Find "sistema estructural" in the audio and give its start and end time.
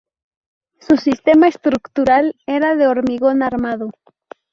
0.97-2.35